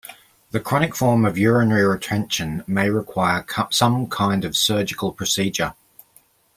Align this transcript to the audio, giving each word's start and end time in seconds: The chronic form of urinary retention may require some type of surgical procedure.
The 0.49 0.59
chronic 0.59 0.95
form 0.95 1.25
of 1.25 1.37
urinary 1.37 1.85
retention 1.85 2.63
may 2.65 2.89
require 2.89 3.45
some 3.69 4.07
type 4.09 4.43
of 4.43 4.57
surgical 4.57 5.11
procedure. 5.11 5.75